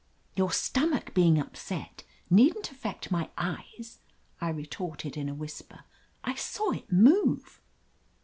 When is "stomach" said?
0.51-1.13